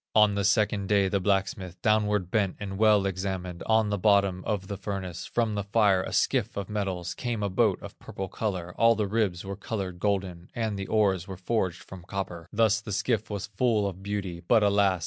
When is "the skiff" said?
12.81-13.29